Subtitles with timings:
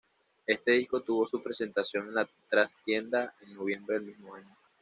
[0.47, 4.57] Este disco tuvo su presentación en La Trastienda, en noviembre del mismo año.